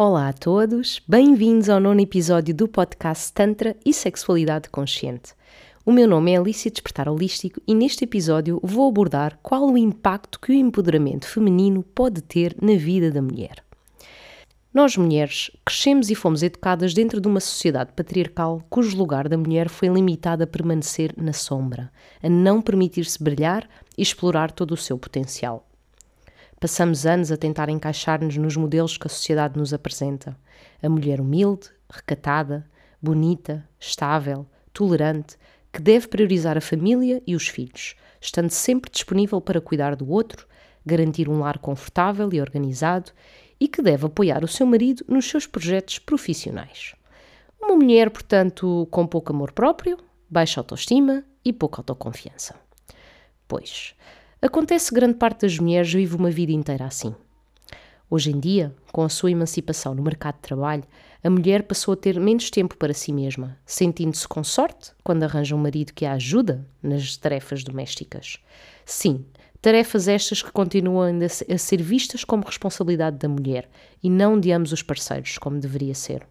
[0.00, 5.34] Olá a todos, bem-vindos ao nono episódio do podcast Tantra e Sexualidade Consciente.
[5.84, 10.38] O meu nome é Alicia Despertar Holístico e neste episódio vou abordar qual o impacto
[10.38, 13.56] que o empoderamento feminino pode ter na vida da mulher.
[14.72, 19.68] Nós, mulheres, crescemos e fomos educadas dentro de uma sociedade patriarcal cujo lugar da mulher
[19.68, 21.90] foi limitado a permanecer na sombra,
[22.22, 25.67] a não permitir-se brilhar e explorar todo o seu potencial.
[26.60, 30.36] Passamos anos a tentar encaixar-nos nos modelos que a sociedade nos apresenta.
[30.82, 32.68] A mulher humilde, recatada,
[33.00, 35.36] bonita, estável, tolerante,
[35.72, 40.48] que deve priorizar a família e os filhos, estando sempre disponível para cuidar do outro,
[40.84, 43.12] garantir um lar confortável e organizado
[43.60, 46.96] e que deve apoiar o seu marido nos seus projetos profissionais.
[47.60, 49.96] Uma mulher, portanto, com pouco amor próprio,
[50.28, 52.56] baixa autoestima e pouca autoconfiança.
[53.46, 53.94] Pois,
[54.40, 57.12] Acontece que grande parte das mulheres vive uma vida inteira assim.
[58.08, 60.84] Hoje em dia, com a sua emancipação no mercado de trabalho,
[61.24, 65.56] a mulher passou a ter menos tempo para si mesma, sentindo-se com sorte quando arranja
[65.56, 68.38] um marido que a ajuda nas tarefas domésticas.
[68.86, 69.26] Sim,
[69.60, 73.68] tarefas estas que continuam ainda a ser vistas como responsabilidade da mulher
[74.00, 76.24] e não de ambos os parceiros, como deveria ser.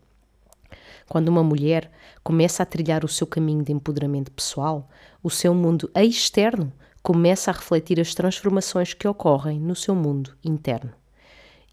[1.10, 1.92] Quando uma mulher
[2.24, 4.90] começa a trilhar o seu caminho de empoderamento pessoal,
[5.22, 10.92] o seu mundo externo começa a refletir as transformações que ocorrem no seu mundo interno.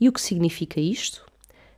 [0.00, 1.24] E o que significa isto?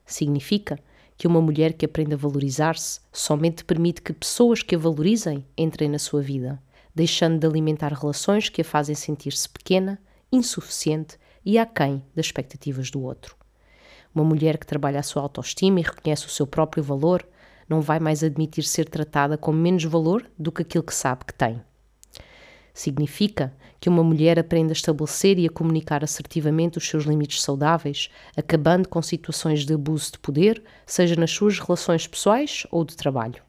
[0.05, 0.79] Significa
[1.17, 5.89] que uma mulher que aprende a valorizar-se somente permite que pessoas que a valorizem entrem
[5.89, 6.61] na sua vida,
[6.95, 9.99] deixando de alimentar relações que a fazem sentir-se pequena,
[10.31, 13.37] insuficiente e aquém das expectativas do outro.
[14.15, 17.27] Uma mulher que trabalha a sua autoestima e reconhece o seu próprio valor
[17.69, 21.35] não vai mais admitir ser tratada com menos valor do que aquilo que sabe que
[21.35, 21.61] tem.
[22.76, 28.10] Significa que uma mulher aprenda a estabelecer e a comunicar assertivamente os seus limites saudáveis,
[28.37, 33.42] acabando com situações de abuso de poder, seja nas suas relações pessoais ou de trabalho.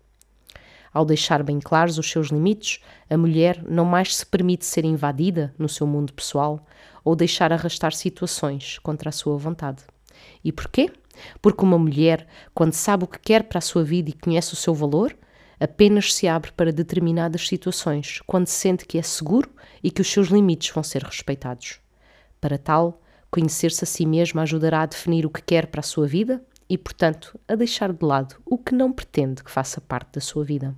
[0.94, 2.80] Ao deixar bem claros os seus limites,
[3.10, 6.66] a mulher não mais se permite ser invadida no seu mundo pessoal
[7.04, 9.84] ou deixar arrastar situações contra a sua vontade.
[10.42, 10.90] E porquê?
[11.42, 14.58] Porque uma mulher, quando sabe o que quer para a sua vida e conhece o
[14.58, 15.14] seu valor,
[15.60, 19.50] apenas se abre para determinadas situações quando sente que é seguro
[19.84, 21.80] e que os seus limites vão ser respeitados.
[22.40, 26.08] Para tal, conhecer-se a si mesma ajudará a definir o que quer para a sua
[26.08, 30.22] vida e, portanto, a deixar de lado o que não pretende que faça parte da
[30.22, 30.76] sua vida.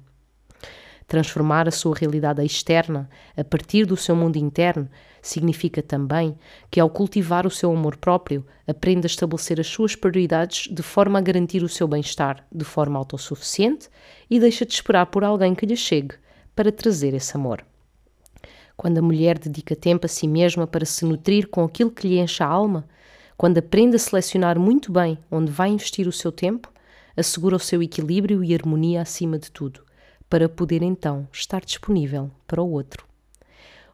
[1.10, 4.88] Transformar a sua realidade externa a partir do seu mundo interno
[5.24, 6.38] significa também
[6.70, 11.18] que, ao cultivar o seu amor próprio, aprende a estabelecer as suas prioridades de forma
[11.18, 13.90] a garantir o seu bem-estar de forma autossuficiente
[14.30, 16.14] e deixa de esperar por alguém que lhe chegue
[16.56, 17.66] para trazer esse amor.
[18.78, 22.20] Quando a mulher dedica tempo a si mesma para se nutrir com aquilo que lhe
[22.20, 22.88] enche a alma,
[23.36, 26.72] quando aprende a selecionar muito bem onde vai investir o seu tempo,
[27.18, 29.89] assegura o seu equilíbrio e harmonia acima de tudo
[30.30, 33.06] para poder então estar disponível para o outro.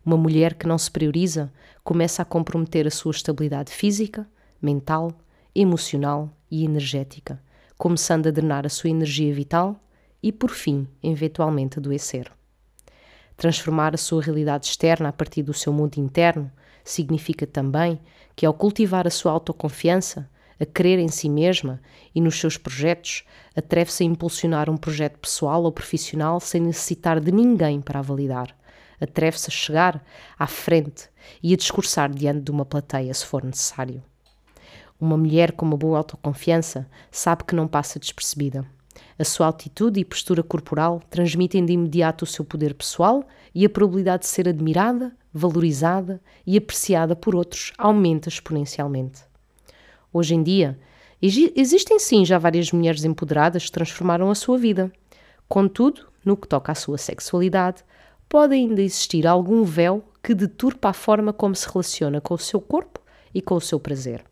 [0.05, 1.51] Uma mulher que não se prioriza
[1.83, 4.27] começa a comprometer a sua estabilidade física,
[4.61, 5.11] mental,
[5.55, 7.41] emocional e energética,
[7.77, 9.79] começando a drenar a sua energia vital
[10.21, 12.31] e, por fim, eventualmente adoecer.
[13.37, 16.51] Transformar a sua realidade externa a partir do seu mundo interno
[16.83, 17.99] significa também
[18.35, 20.29] que, ao cultivar a sua autoconfiança,
[20.59, 21.81] a crer em si mesma
[22.13, 23.23] e nos seus projetos,
[23.55, 28.55] atreve-se a impulsionar um projeto pessoal ou profissional sem necessitar de ninguém para a validar.
[28.99, 30.03] Atreve-se a chegar
[30.37, 31.09] à frente
[31.43, 34.01] e a discursar diante de uma plateia se for necessário.
[34.99, 38.65] Uma mulher com uma boa autoconfiança sabe que não passa despercebida.
[39.19, 43.69] A sua altitude e postura corporal transmitem de imediato o seu poder pessoal e a
[43.69, 49.34] probabilidade de ser admirada, valorizada e apreciada por outros aumenta exponencialmente.
[50.17, 50.79] Hoje em dia,
[51.21, 54.89] existem sim já várias mulheres empoderadas que transformaram a sua vida.
[55.45, 57.83] Contudo, no que toca à sua sexualidade,
[58.29, 62.61] pode ainda existir algum véu que deturpa a forma como se relaciona com o seu
[62.61, 63.01] corpo
[63.33, 64.23] e com o seu prazer.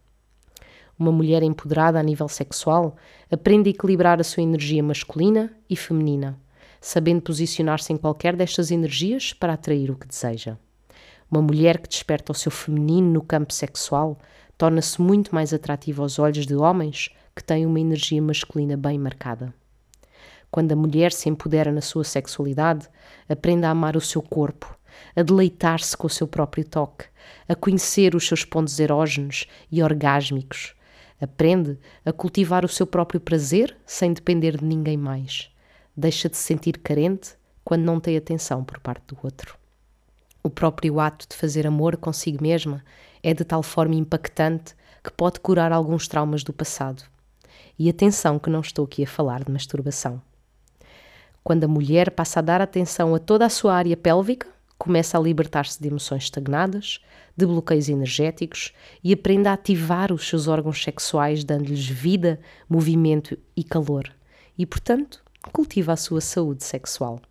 [0.98, 2.96] Uma mulher empoderada a nível sexual
[3.30, 6.40] aprende a equilibrar a sua energia masculina e feminina,
[6.80, 10.58] sabendo posicionar-se em qualquer destas energias para atrair o que deseja.
[11.30, 14.18] Uma mulher que desperta o seu feminino no campo sexual
[14.64, 19.54] torna-se muito mais atrativa aos olhos de homens que têm uma energia masculina bem marcada.
[20.50, 22.88] Quando a mulher se empodera na sua sexualidade,
[23.28, 24.74] aprende a amar o seu corpo,
[25.18, 27.08] a deleitar-se com o seu próprio toque,
[27.46, 30.74] a conhecer os seus pontos erógenos e orgásmicos.
[31.20, 35.52] Aprende a cultivar o seu próprio prazer sem depender de ninguém mais.
[35.94, 37.32] Deixa de se sentir carente
[37.66, 39.62] quando não tem atenção por parte do outro.
[40.46, 42.84] O próprio ato de fazer amor consigo mesma
[43.24, 47.02] é de tal forma impactante que pode curar alguns traumas do passado.
[47.80, 50.22] E atenção que não estou aqui a falar de masturbação.
[51.42, 54.48] Quando a mulher passa a dar atenção a toda a sua área pélvica,
[54.78, 57.00] começa a libertar-se de emoções estagnadas,
[57.38, 62.38] de bloqueios energéticos e aprende a ativar os seus órgãos sexuais, dando-lhes vida,
[62.68, 64.12] movimento e calor.
[64.58, 65.24] E, portanto,
[65.54, 67.22] cultiva a sua saúde sexual.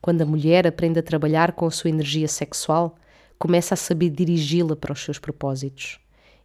[0.00, 2.96] Quando a mulher aprende a trabalhar com a sua energia sexual,
[3.38, 5.98] começa a saber dirigi-la para os seus propósitos.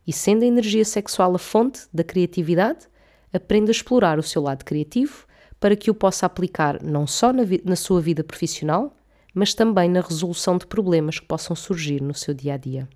[0.06, 2.88] E sendo a energia sexual a fonte da criatividade,
[3.32, 5.26] aprende a explorar o seu lado criativo
[5.60, 8.96] para que o possa aplicar não só na, na sua vida profissional,
[9.34, 12.88] mas também na resolução de problemas que possam surgir no seu dia a dia.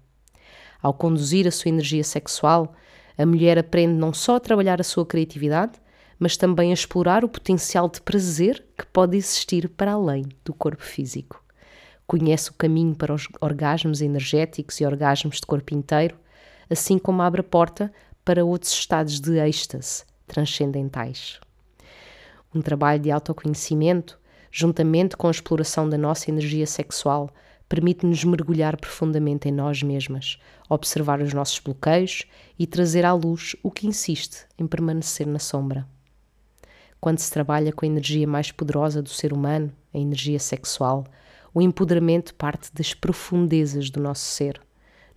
[0.81, 2.73] Ao conduzir a sua energia sexual,
[3.17, 5.79] a mulher aprende não só a trabalhar a sua criatividade,
[6.19, 10.83] mas também a explorar o potencial de prazer que pode existir para além do corpo
[10.83, 11.43] físico.
[12.05, 16.17] Conhece o caminho para os orgasmos energéticos e orgasmos de corpo inteiro,
[16.69, 17.91] assim como abre a porta
[18.23, 21.39] para outros estados de êxtase transcendentais
[22.57, 24.19] um trabalho de autoconhecimento,
[24.51, 27.29] juntamente com a exploração da nossa energia sexual,
[27.69, 32.23] permite-nos mergulhar profundamente em nós mesmas, observar os nossos bloqueios
[32.57, 35.87] e trazer à luz o que insiste em permanecer na sombra.
[36.99, 41.05] Quando se trabalha com a energia mais poderosa do ser humano, a energia sexual,
[41.53, 44.61] o empoderamento parte das profundezas do nosso ser,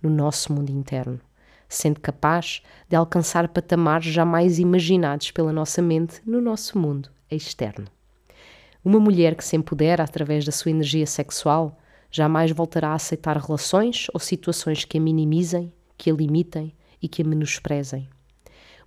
[0.01, 1.19] no nosso mundo interno,
[1.67, 7.87] sendo capaz de alcançar patamares jamais imaginados pela nossa mente no nosso mundo externo.
[8.83, 11.79] Uma mulher que se empodera através da sua energia sexual
[12.09, 17.21] jamais voltará a aceitar relações ou situações que a minimizem, que a limitem e que
[17.21, 18.09] a menosprezem.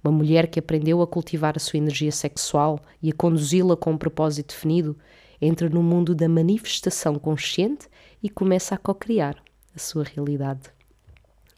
[0.04, 3.96] Uma mulher que aprendeu a cultivar a sua energia sexual e a conduzi-la com um
[3.96, 4.94] propósito definido
[5.40, 7.88] entra no mundo da manifestação consciente
[8.22, 9.42] e começa a co-criar
[9.74, 10.68] a sua realidade.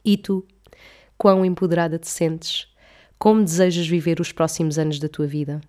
[0.05, 0.47] E tu,
[1.19, 2.69] quão empoderada te sentes?
[3.19, 5.61] Como desejas viver os próximos anos da tua vida?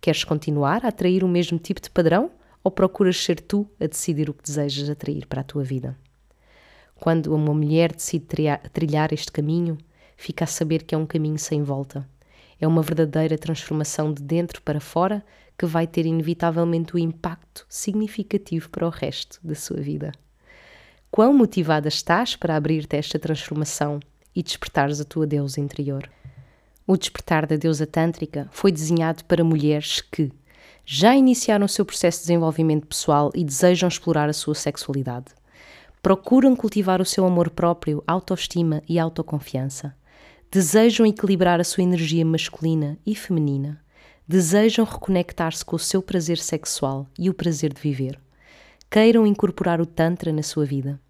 [0.00, 2.30] Queres continuar a atrair o mesmo tipo de padrão
[2.62, 5.94] ou procuras ser tu a decidir o que desejas atrair para a tua vida?
[6.94, 8.26] Quando uma mulher decide
[8.72, 9.76] trilhar este caminho,
[10.16, 12.13] fica a saber que é um caminho sem volta.
[12.60, 15.24] É uma verdadeira transformação de dentro para fora
[15.58, 20.12] que vai ter inevitavelmente um impacto significativo para o resto da sua vida.
[21.10, 24.00] Quão motivada estás para abrir-te a esta transformação
[24.34, 26.10] e despertares a tua deusa interior?
[26.86, 30.32] O despertar da deusa tântrica foi desenhado para mulheres que
[30.84, 35.26] já iniciaram o seu processo de desenvolvimento pessoal e desejam explorar a sua sexualidade.
[36.02, 39.94] Procuram cultivar o seu amor próprio, autoestima e autoconfiança.
[40.54, 43.82] Desejam equilibrar a sua energia masculina e feminina.
[44.24, 48.20] Desejam reconectar-se com o seu prazer sexual e o prazer de viver.
[48.88, 51.00] Queiram incorporar o Tantra na sua vida.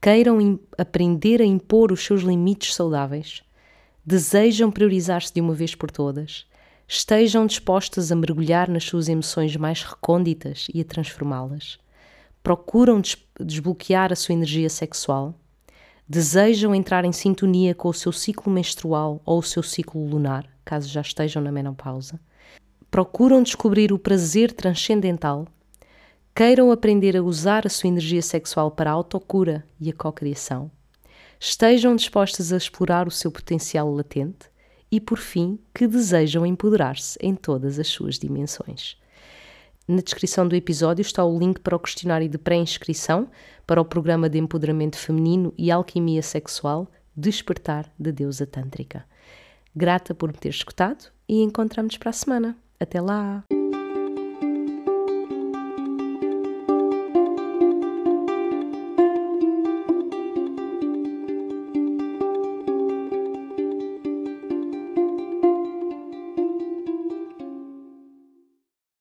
[0.00, 3.42] Queiram aprender a impor os seus limites saudáveis
[4.06, 6.46] desejam priorizar-se de uma vez por todas,
[6.86, 11.80] estejam dispostas a mergulhar nas suas emoções mais recônditas e a transformá-las,
[12.44, 15.34] procuram des desbloquear a sua energia sexual,
[16.08, 20.88] desejam entrar em sintonia com o seu ciclo menstrual ou o seu ciclo lunar, caso
[20.88, 22.18] já estejam na menopausa,
[22.90, 25.46] procuram descobrir o prazer transcendental,
[26.34, 30.70] queiram aprender a usar a sua energia sexual para a autocura e a cocriação
[31.40, 34.50] estejam dispostas a explorar o seu potencial latente
[34.90, 38.96] e, por fim, que desejam empoderar-se em todas as suas dimensões.
[39.88, 43.26] Na descrição do episódio está o link para o questionário de pré-inscrição
[43.66, 49.06] para o programa de empoderamento feminino e alquimia sexual Despertar da Deusa Tântrica.
[49.74, 52.56] Grata por me ter escutado e encontramos para a semana.
[52.78, 53.42] Até lá!